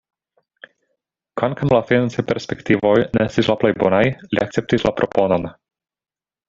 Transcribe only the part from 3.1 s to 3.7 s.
ne estis la